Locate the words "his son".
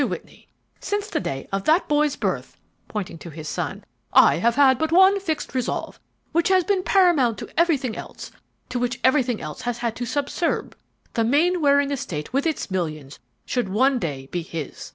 3.29-3.83